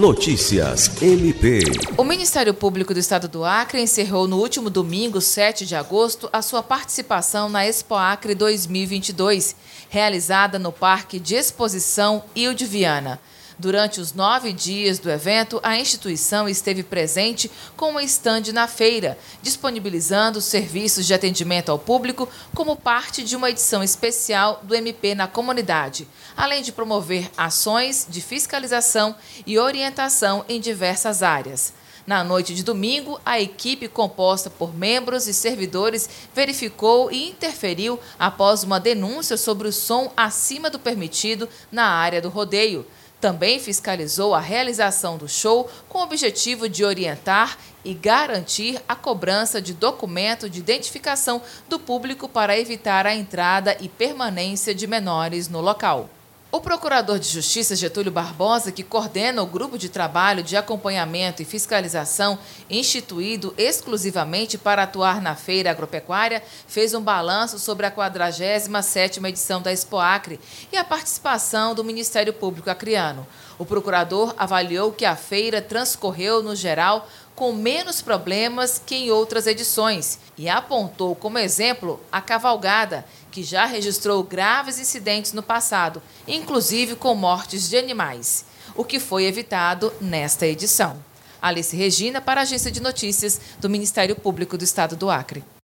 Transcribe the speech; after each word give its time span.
Notícias 0.00 1.02
MP. 1.02 1.60
O 1.98 2.04
Ministério 2.04 2.54
Público 2.54 2.94
do 2.94 2.98
Estado 2.98 3.28
do 3.28 3.44
Acre 3.44 3.82
encerrou 3.82 4.26
no 4.26 4.38
último 4.38 4.70
domingo, 4.70 5.20
7 5.20 5.66
de 5.66 5.76
agosto, 5.76 6.26
a 6.32 6.40
sua 6.40 6.62
participação 6.62 7.50
na 7.50 7.66
Expo 7.66 7.94
Acre 7.94 8.34
2022, 8.34 9.54
realizada 9.90 10.58
no 10.58 10.72
Parque 10.72 11.20
de 11.20 11.34
Exposição 11.34 12.24
Ilde 12.34 12.64
Viana. 12.64 13.20
Durante 13.60 14.00
os 14.00 14.14
nove 14.14 14.54
dias 14.54 14.98
do 14.98 15.10
evento, 15.10 15.60
a 15.62 15.76
instituição 15.76 16.48
esteve 16.48 16.82
presente 16.82 17.50
com 17.76 17.92
um 17.92 18.00
estande 18.00 18.54
na 18.54 18.66
feira, 18.66 19.18
disponibilizando 19.42 20.40
serviços 20.40 21.04
de 21.04 21.12
atendimento 21.12 21.70
ao 21.70 21.78
público 21.78 22.26
como 22.54 22.74
parte 22.74 23.22
de 23.22 23.36
uma 23.36 23.50
edição 23.50 23.82
especial 23.82 24.60
do 24.62 24.74
MP 24.74 25.14
na 25.14 25.28
comunidade, 25.28 26.08
além 26.34 26.62
de 26.62 26.72
promover 26.72 27.30
ações 27.36 28.06
de 28.08 28.22
fiscalização 28.22 29.14
e 29.46 29.58
orientação 29.58 30.42
em 30.48 30.58
diversas 30.58 31.22
áreas. 31.22 31.74
Na 32.06 32.24
noite 32.24 32.54
de 32.54 32.64
domingo, 32.64 33.20
a 33.26 33.38
equipe 33.38 33.88
composta 33.88 34.48
por 34.48 34.74
membros 34.74 35.28
e 35.28 35.34
servidores 35.34 36.08
verificou 36.34 37.12
e 37.12 37.28
interferiu 37.28 38.00
após 38.18 38.64
uma 38.64 38.80
denúncia 38.80 39.36
sobre 39.36 39.68
o 39.68 39.72
som 39.72 40.10
acima 40.16 40.70
do 40.70 40.78
permitido 40.78 41.46
na 41.70 41.84
área 41.84 42.22
do 42.22 42.30
rodeio. 42.30 42.86
Também 43.20 43.60
fiscalizou 43.60 44.34
a 44.34 44.40
realização 44.40 45.18
do 45.18 45.28
show 45.28 45.70
com 45.88 45.98
o 45.98 46.02
objetivo 46.02 46.68
de 46.68 46.84
orientar 46.84 47.58
e 47.84 47.92
garantir 47.92 48.80
a 48.88 48.94
cobrança 48.94 49.60
de 49.60 49.74
documento 49.74 50.48
de 50.48 50.58
identificação 50.58 51.42
do 51.68 51.78
público 51.78 52.28
para 52.28 52.58
evitar 52.58 53.06
a 53.06 53.14
entrada 53.14 53.76
e 53.78 53.88
permanência 53.88 54.74
de 54.74 54.86
menores 54.86 55.48
no 55.48 55.60
local. 55.60 56.08
O 56.52 56.60
procurador 56.60 57.16
de 57.20 57.28
Justiça 57.28 57.76
Getúlio 57.76 58.10
Barbosa, 58.10 58.72
que 58.72 58.82
coordena 58.82 59.40
o 59.40 59.46
grupo 59.46 59.78
de 59.78 59.88
trabalho 59.88 60.42
de 60.42 60.56
acompanhamento 60.56 61.40
e 61.40 61.44
fiscalização 61.44 62.36
instituído 62.68 63.54
exclusivamente 63.56 64.58
para 64.58 64.82
atuar 64.82 65.22
na 65.22 65.36
feira 65.36 65.70
agropecuária, 65.70 66.42
fez 66.66 66.92
um 66.92 67.00
balanço 67.00 67.56
sobre 67.56 67.86
a 67.86 67.90
47ª 67.92 69.28
edição 69.28 69.62
da 69.62 69.72
Expo 69.72 69.98
Acre 69.98 70.40
e 70.72 70.76
a 70.76 70.82
participação 70.82 71.72
do 71.72 71.84
Ministério 71.84 72.32
Público 72.32 72.68
Acreano. 72.68 73.24
O 73.56 73.64
procurador 73.64 74.34
avaliou 74.36 74.90
que 74.90 75.04
a 75.04 75.14
feira 75.14 75.62
transcorreu, 75.62 76.42
no 76.42 76.56
geral, 76.56 77.08
com 77.40 77.54
menos 77.54 78.02
problemas 78.02 78.78
que 78.84 78.94
em 78.94 79.10
outras 79.10 79.46
edições 79.46 80.18
e 80.36 80.46
apontou 80.46 81.16
como 81.16 81.38
exemplo 81.38 81.98
a 82.12 82.20
cavalgada, 82.20 83.06
que 83.32 83.42
já 83.42 83.64
registrou 83.64 84.22
graves 84.22 84.78
incidentes 84.78 85.32
no 85.32 85.42
passado, 85.42 86.02
inclusive 86.28 86.96
com 86.96 87.14
mortes 87.14 87.66
de 87.70 87.78
animais, 87.78 88.44
o 88.76 88.84
que 88.84 89.00
foi 89.00 89.24
evitado 89.24 89.90
nesta 90.02 90.46
edição. 90.46 91.02
Alice 91.40 91.74
Regina, 91.74 92.20
para 92.20 92.42
a 92.42 92.42
Agência 92.42 92.70
de 92.70 92.78
Notícias 92.78 93.40
do 93.58 93.70
Ministério 93.70 94.16
Público 94.16 94.58
do 94.58 94.64
Estado 94.64 94.94
do 94.94 95.08
Acre. 95.08 95.42